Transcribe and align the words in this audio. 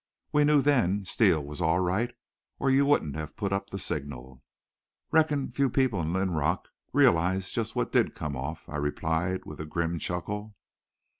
We 0.31 0.45
knew 0.45 0.63
then 0.63 1.05
Steele 1.05 1.45
was 1.45 1.61
all 1.61 1.77
right 1.79 2.11
or 2.57 2.71
you 2.71 2.85
wouldn't 2.87 3.15
have 3.15 3.35
put 3.35 3.53
up 3.53 3.69
the 3.69 3.77
signal." 3.77 4.41
"Reckon 5.11 5.51
few 5.51 5.69
people 5.69 6.01
in 6.01 6.11
Linrock 6.11 6.69
realize 6.91 7.51
just 7.51 7.75
what 7.75 7.91
did 7.91 8.15
come 8.15 8.35
off," 8.35 8.67
I 8.67 8.77
replied 8.77 9.45
with 9.45 9.59
a 9.59 9.65
grim 9.67 9.99
chuckle. 9.99 10.55